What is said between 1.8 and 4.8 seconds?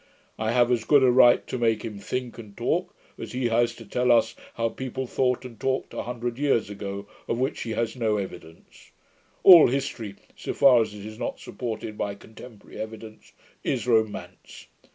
him think and talk, as he has to tell us how